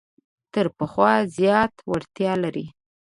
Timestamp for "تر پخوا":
0.53-1.13